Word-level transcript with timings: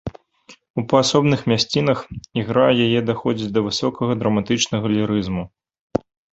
У 0.81 0.83
паасобных 0.93 1.43
мясцінах 1.51 1.99
ігра 2.43 2.65
яе 2.87 2.99
даходзіць 3.11 3.53
да 3.61 3.65
высокага 3.69 4.11
драматычнага 4.25 4.85
лірызму. 4.99 5.43